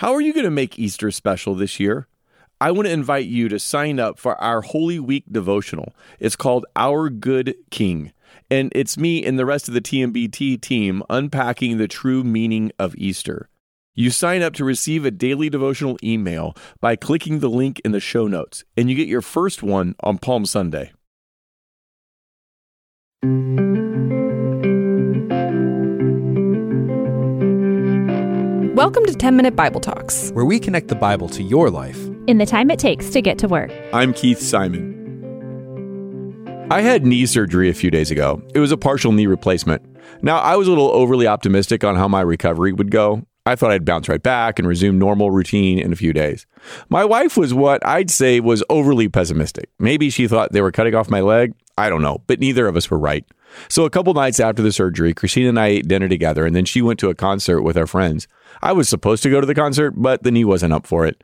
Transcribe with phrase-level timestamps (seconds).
[0.00, 2.06] How are you going to make Easter special this year?
[2.60, 5.94] I want to invite you to sign up for our Holy Week devotional.
[6.20, 8.12] It's called Our Good King.
[8.50, 12.94] And it's me and the rest of the TMBT team unpacking the true meaning of
[12.96, 13.48] Easter.
[13.94, 18.00] You sign up to receive a daily devotional email by clicking the link in the
[18.00, 20.92] show notes, and you get your first one on Palm Sunday.
[28.86, 32.38] Welcome to 10 Minute Bible Talks, where we connect the Bible to your life in
[32.38, 33.72] the time it takes to get to work.
[33.92, 34.94] I'm Keith Simon.
[36.70, 38.40] I had knee surgery a few days ago.
[38.54, 39.82] It was a partial knee replacement.
[40.22, 43.26] Now, I was a little overly optimistic on how my recovery would go.
[43.44, 46.46] I thought I'd bounce right back and resume normal routine in a few days.
[46.88, 49.68] My wife was what I'd say was overly pessimistic.
[49.80, 51.54] Maybe she thought they were cutting off my leg.
[51.76, 53.24] I don't know, but neither of us were right.
[53.68, 56.64] So, a couple nights after the surgery, Christina and I ate dinner together, and then
[56.64, 58.28] she went to a concert with our friends.
[58.62, 61.22] I was supposed to go to the concert, but the knee wasn't up for it.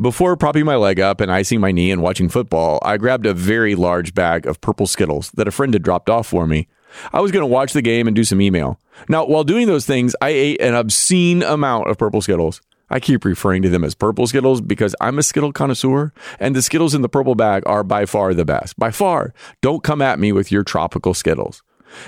[0.00, 3.34] Before propping my leg up and icing my knee and watching football, I grabbed a
[3.34, 6.68] very large bag of purple Skittles that a friend had dropped off for me.
[7.12, 8.78] I was going to watch the game and do some email.
[9.08, 12.60] Now, while doing those things, I ate an obscene amount of purple Skittles.
[12.90, 16.62] I keep referring to them as purple Skittles because I'm a Skittle connoisseur, and the
[16.62, 18.78] Skittles in the purple bag are by far the best.
[18.78, 19.34] By far.
[19.62, 21.62] Don't come at me with your tropical Skittles.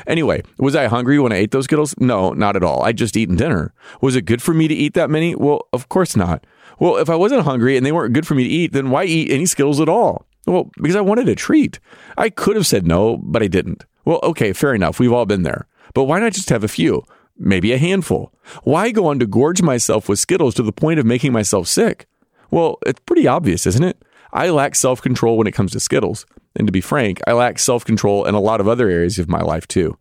[0.07, 1.95] Anyway, was I hungry when I ate those Skittles?
[1.99, 2.83] No, not at all.
[2.83, 3.73] I'd just eaten dinner.
[4.01, 5.35] Was it good for me to eat that many?
[5.35, 6.47] Well, of course not.
[6.79, 9.05] Well, if I wasn't hungry and they weren't good for me to eat, then why
[9.05, 10.27] eat any Skittles at all?
[10.47, 11.81] Well, because I wanted a treat.
[12.17, 13.85] I could have said no, but I didn't.
[14.05, 15.01] Well, okay, fair enough.
[15.01, 15.67] We've all been there.
[15.95, 17.05] But why not just have a few?
[17.39, 18.33] Maybe a handful.
[18.63, 22.07] Why go on to gorge myself with Skittles to the point of making myself sick?
[22.51, 24.01] Well, it's pretty obvious, isn't it?
[24.33, 26.27] I lack self control when it comes to Skittles.
[26.57, 29.29] And to be frank, I lack self control in a lot of other areas of
[29.29, 29.99] my life too.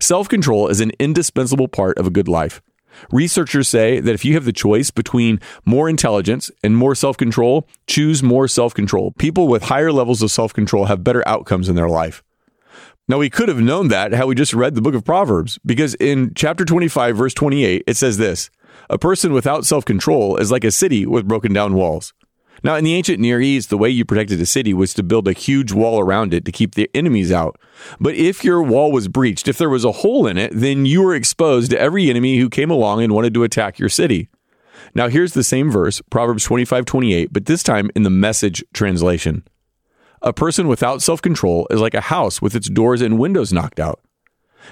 [0.00, 2.62] Self control is an indispensable part of a good life.
[3.10, 7.66] Researchers say that if you have the choice between more intelligence and more self control,
[7.86, 9.12] choose more self control.
[9.12, 12.22] People with higher levels of self control have better outcomes in their life.
[13.08, 15.94] Now, we could have known that had we just read the book of Proverbs, because
[15.96, 18.50] in chapter 25, verse 28, it says this
[18.88, 22.12] A person without self control is like a city with broken down walls.
[22.64, 25.26] Now, in the ancient Near East, the way you protected a city was to build
[25.26, 27.58] a huge wall around it to keep the enemies out.
[27.98, 31.02] But if your wall was breached, if there was a hole in it, then you
[31.02, 34.28] were exposed to every enemy who came along and wanted to attack your city.
[34.94, 39.44] Now, here's the same verse, Proverbs 25 28, but this time in the message translation.
[40.20, 43.80] A person without self control is like a house with its doors and windows knocked
[43.80, 44.00] out.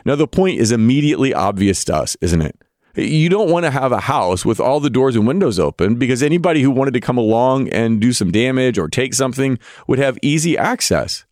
[0.05, 2.57] Now, the point is immediately obvious to us, isn't it?
[2.97, 6.23] You don't want to have a house with all the doors and windows open because
[6.23, 10.19] anybody who wanted to come along and do some damage or take something would have
[10.23, 11.25] easy access.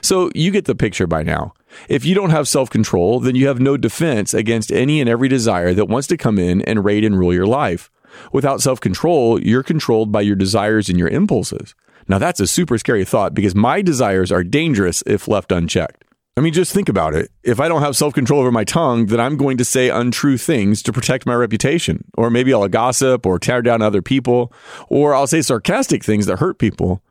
[0.00, 1.54] So you get the picture by now.
[1.88, 5.28] If you don't have self control, then you have no defense against any and every
[5.28, 7.90] desire that wants to come in and raid and rule your life.
[8.32, 11.74] Without self control, you're controlled by your desires and your impulses.
[12.06, 16.03] Now, that's a super scary thought because my desires are dangerous if left unchecked.
[16.36, 17.30] I mean, just think about it.
[17.44, 20.36] If I don't have self control over my tongue, then I'm going to say untrue
[20.36, 22.04] things to protect my reputation.
[22.18, 24.52] Or maybe I'll gossip or tear down other people,
[24.88, 27.02] or I'll say sarcastic things that hurt people.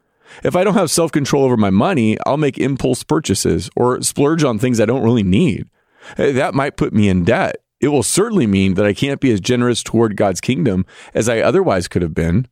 [0.44, 4.44] If I don't have self control over my money, I'll make impulse purchases or splurge
[4.44, 5.69] on things I don't really need.
[6.17, 7.57] Eh, that might put me in debt.
[7.79, 11.40] It will certainly mean that I can't be as generous toward God's kingdom as I
[11.40, 12.47] otherwise could have been.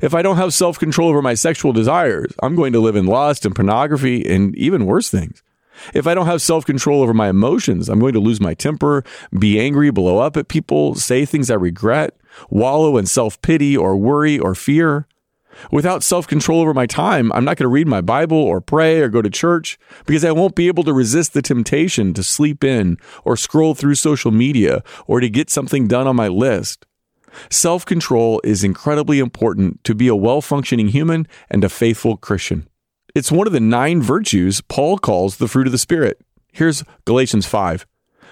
[0.00, 3.04] If I don't have self control over my sexual desires, I'm going to live in
[3.04, 5.42] lust and pornography and even worse things.
[5.94, 9.04] If I don't have self control over my emotions, I'm going to lose my temper,
[9.38, 12.16] be angry, blow up at people, say things I regret,
[12.50, 15.06] wallow in self pity or worry or fear.
[15.70, 19.00] Without self control over my time, I'm not going to read my Bible or pray
[19.00, 22.62] or go to church because I won't be able to resist the temptation to sleep
[22.62, 26.84] in or scroll through social media or to get something done on my list.
[27.50, 32.68] Self control is incredibly important to be a well functioning human and a faithful Christian.
[33.16, 36.20] It's one of the nine virtues Paul calls the fruit of the Spirit.
[36.52, 37.86] Here's Galatians 5.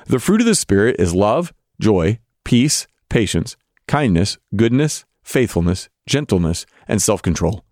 [0.08, 3.56] The fruit of the Spirit is love, joy, peace, patience,
[3.88, 7.64] kindness, goodness, faithfulness, gentleness, and self control.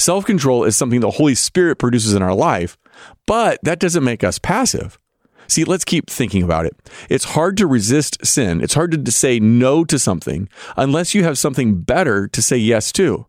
[0.00, 2.76] Self control is something the Holy Spirit produces in our life,
[3.24, 4.98] but that doesn't make us passive.
[5.46, 6.74] See, let's keep thinking about it.
[7.08, 8.60] It's hard to resist sin.
[8.60, 12.90] It's hard to say no to something unless you have something better to say yes
[12.94, 13.28] to.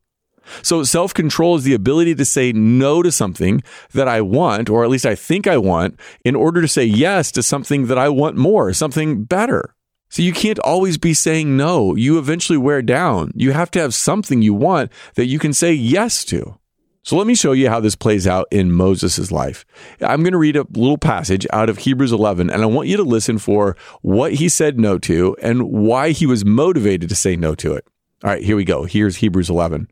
[0.62, 3.64] So self control is the ability to say no to something
[3.94, 7.32] that I want, or at least I think I want, in order to say yes
[7.34, 9.76] to something that I want more, something better.
[10.10, 11.96] So you can't always be saying no.
[11.96, 13.32] You eventually wear down.
[13.36, 16.58] You have to have something you want that you can say yes to.
[17.04, 19.66] So let me show you how this plays out in Moses' life.
[20.02, 22.98] I'm going to read a little passage out of Hebrews 11, and I want you
[22.98, 27.36] to listen for what he said no to and why he was motivated to say
[27.36, 27.88] no to it.
[28.24, 28.84] All right, here we go.
[28.84, 29.90] Here's Hebrews 11.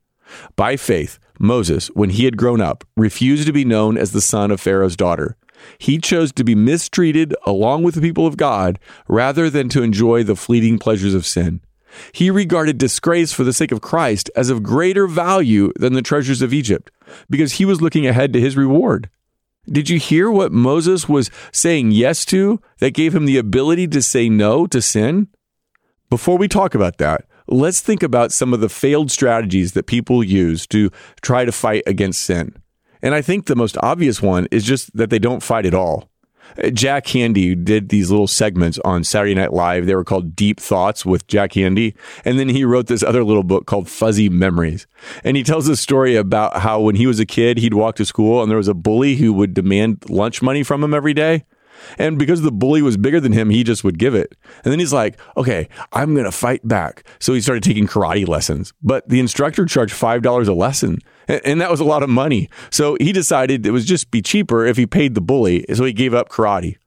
[0.56, 4.51] By faith, Moses, when he had grown up, refused to be known as the son
[4.51, 5.38] of Pharaoh's daughter.
[5.77, 10.24] He chose to be mistreated along with the people of God rather than to enjoy
[10.24, 11.62] the fleeting pleasures of sin.
[12.12, 16.41] He regarded disgrace for the sake of Christ as of greater value than the treasures
[16.41, 16.91] of Egypt
[17.29, 19.09] because he was looking ahead to his reward.
[19.69, 24.01] Did you hear what Moses was saying yes to that gave him the ability to
[24.01, 25.27] say no to sin?
[26.09, 30.24] Before we talk about that, let's think about some of the failed strategies that people
[30.24, 30.92] use to
[31.22, 32.56] try to fight against sin.
[33.02, 36.10] And I think the most obvious one is just that they don't fight at all.
[36.74, 39.86] Jack Handey did these little segments on Saturday Night Live.
[39.86, 41.96] They were called Deep Thoughts with Jack Handey.
[42.26, 44.88] And then he wrote this other little book called Fuzzy Memories.
[45.24, 48.06] And he tells a story about how when he was a kid, he'd walk to
[48.06, 51.44] school and there was a bully who would demand lunch money from him every day.
[51.97, 54.35] And because the bully was bigger than him, he just would give it.
[54.63, 57.03] And then he's like, okay, I'm going to fight back.
[57.19, 58.74] So he started taking karate lessons.
[58.81, 61.00] But the instructor charged $5 a lesson.
[61.27, 62.50] And that was a lot of money.
[62.71, 65.65] So he decided it would just be cheaper if he paid the bully.
[65.74, 66.77] So he gave up karate.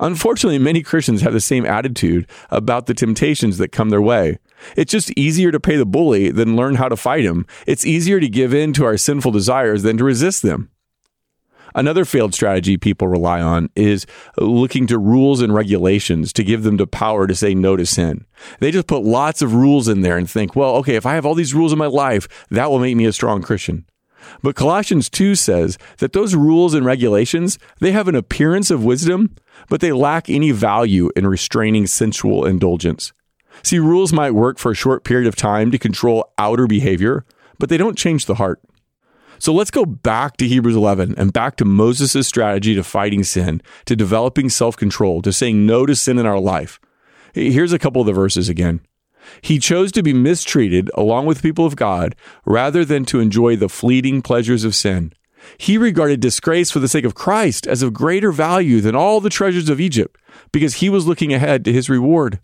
[0.00, 4.38] Unfortunately, many Christians have the same attitude about the temptations that come their way.
[4.76, 7.46] It's just easier to pay the bully than learn how to fight him.
[7.66, 10.70] It's easier to give in to our sinful desires than to resist them.
[11.74, 14.06] Another failed strategy people rely on is
[14.36, 18.24] looking to rules and regulations to give them the power to say no to sin.
[18.60, 21.26] They just put lots of rules in there and think, well, okay, if I have
[21.26, 23.84] all these rules in my life, that will make me a strong Christian.
[24.42, 29.34] But Colossians 2 says that those rules and regulations, they have an appearance of wisdom,
[29.68, 33.12] but they lack any value in restraining sensual indulgence.
[33.62, 37.24] See, rules might work for a short period of time to control outer behavior,
[37.58, 38.60] but they don't change the heart.
[39.38, 43.62] So let's go back to Hebrews 11 and back to Moses' strategy to fighting sin,
[43.86, 46.80] to developing self control, to saying no to sin in our life.
[47.34, 48.80] Here's a couple of the verses again.
[49.42, 53.68] He chose to be mistreated along with people of God rather than to enjoy the
[53.68, 55.12] fleeting pleasures of sin.
[55.56, 59.30] He regarded disgrace for the sake of Christ as of greater value than all the
[59.30, 60.18] treasures of Egypt
[60.52, 62.40] because he was looking ahead to his reward.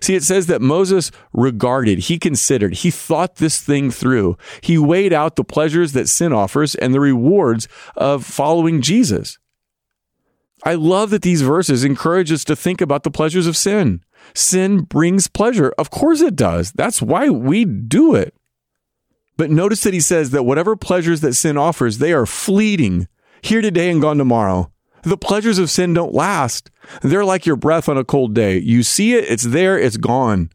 [0.00, 4.36] See, it says that Moses regarded, he considered, he thought this thing through.
[4.60, 9.38] He weighed out the pleasures that sin offers and the rewards of following Jesus.
[10.64, 14.02] I love that these verses encourage us to think about the pleasures of sin.
[14.34, 15.72] Sin brings pleasure.
[15.78, 16.72] Of course it does.
[16.72, 18.34] That's why we do it.
[19.36, 23.08] But notice that he says that whatever pleasures that sin offers, they are fleeting,
[23.42, 24.70] here today and gone tomorrow.
[25.02, 26.70] The pleasures of sin don't last.
[27.02, 28.58] They're like your breath on a cold day.
[28.58, 30.50] You see it, it's there, it's gone.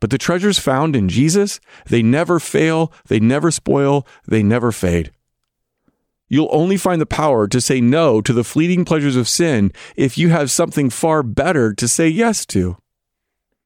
[0.00, 5.12] But the treasures found in Jesus, they never fail, they never spoil, they never fade.
[6.28, 10.16] You'll only find the power to say no to the fleeting pleasures of sin if
[10.16, 12.76] you have something far better to say yes to.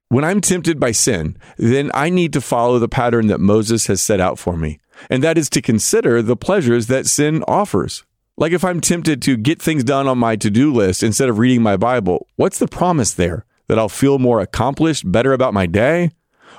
[0.08, 4.00] When I'm tempted by sin, then I need to follow the pattern that Moses has
[4.00, 4.80] set out for me,
[5.10, 8.04] and that is to consider the pleasures that sin offers.
[8.36, 11.38] Like if I'm tempted to get things done on my to do list instead of
[11.38, 13.46] reading my Bible, what's the promise there?
[13.68, 16.10] That I'll feel more accomplished, better about my day?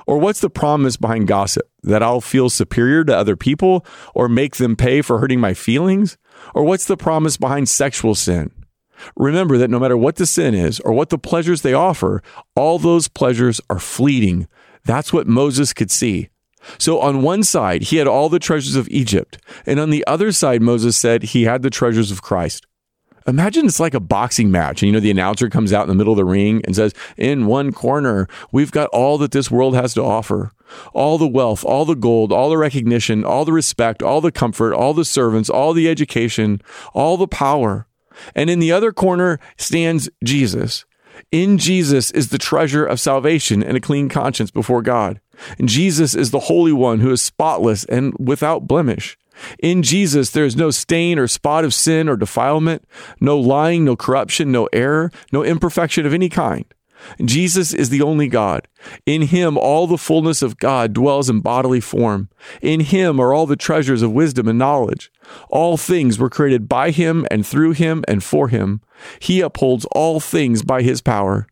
[0.06, 1.68] Or what's the promise behind gossip?
[1.82, 3.84] That I'll feel superior to other people
[4.14, 6.16] or make them pay for hurting my feelings?
[6.54, 8.50] Or what's the promise behind sexual sin?
[9.14, 12.22] Remember that no matter what the sin is or what the pleasures they offer,
[12.54, 14.48] all those pleasures are fleeting.
[14.86, 16.30] That's what Moses could see.
[16.78, 19.38] So on one side, he had all the treasures of Egypt.
[19.64, 22.66] And on the other side, Moses said he had the treasures of Christ.
[23.26, 25.96] Imagine it's like a boxing match, and you know, the announcer comes out in the
[25.96, 29.74] middle of the ring and says, In one corner, we've got all that this world
[29.74, 30.52] has to offer
[30.92, 34.74] all the wealth, all the gold, all the recognition, all the respect, all the comfort,
[34.74, 36.60] all the servants, all the education,
[36.92, 37.86] all the power.
[38.34, 40.84] And in the other corner stands Jesus.
[41.30, 45.20] In Jesus is the treasure of salvation and a clean conscience before God.
[45.58, 49.18] And Jesus is the Holy One who is spotless and without blemish.
[49.58, 52.84] In Jesus, there is no stain or spot of sin or defilement,
[53.20, 56.64] no lying, no corruption, no error, no imperfection of any kind.
[57.24, 58.68] Jesus is the only God.
[59.04, 62.28] In him, all the fullness of God dwells in bodily form.
[62.62, 65.10] In him are all the treasures of wisdom and knowledge.
[65.48, 68.80] All things were created by him and through him and for him.
[69.18, 71.46] He upholds all things by his power.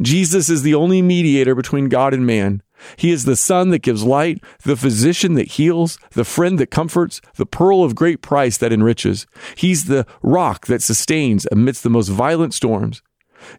[0.00, 2.62] Jesus is the only mediator between God and man.
[2.96, 7.20] He is the sun that gives light, the physician that heals, the friend that comforts,
[7.36, 9.26] the pearl of great price that enriches.
[9.56, 13.02] He's the rock that sustains amidst the most violent storms.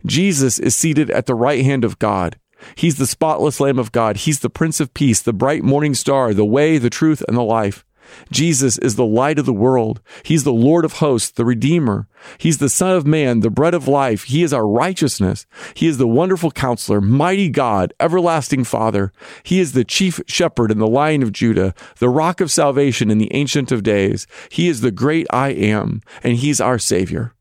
[0.05, 2.39] Jesus is seated at the right hand of God.
[2.75, 4.17] He's the spotless Lamb of God.
[4.17, 7.43] He's the Prince of Peace, the bright morning star, the way, the truth, and the
[7.43, 7.85] life.
[8.31, 10.01] Jesus is the light of the world.
[10.23, 12.07] He's the Lord of hosts, the Redeemer.
[12.37, 14.23] He's the Son of Man, the bread of life.
[14.23, 15.45] He is our righteousness.
[15.73, 19.11] He is the wonderful counselor, mighty God, everlasting Father.
[19.43, 23.19] He is the chief shepherd and the lion of Judah, the rock of salvation and
[23.19, 24.25] the ancient of days.
[24.49, 27.33] He is the great I am, and he's our Savior.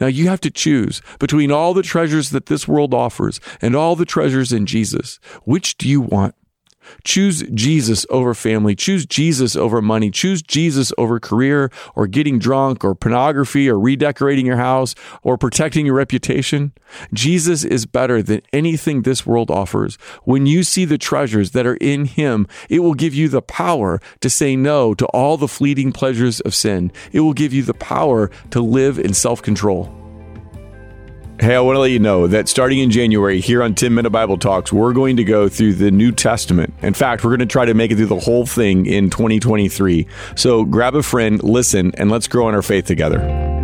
[0.00, 3.96] Now you have to choose between all the treasures that this world offers and all
[3.96, 5.18] the treasures in Jesus.
[5.44, 6.34] Which do you want?
[7.04, 8.74] Choose Jesus over family.
[8.74, 10.10] Choose Jesus over money.
[10.10, 15.86] Choose Jesus over career or getting drunk or pornography or redecorating your house or protecting
[15.86, 16.72] your reputation.
[17.12, 19.96] Jesus is better than anything this world offers.
[20.24, 24.00] When you see the treasures that are in Him, it will give you the power
[24.20, 26.92] to say no to all the fleeting pleasures of sin.
[27.12, 30.05] It will give you the power to live in self control.
[31.38, 34.08] Hey, I want to let you know that starting in January here on 10 Minute
[34.08, 36.72] Bible Talks, we're going to go through the New Testament.
[36.80, 40.06] In fact, we're going to try to make it through the whole thing in 2023.
[40.34, 43.55] So grab a friend, listen, and let's grow in our faith together.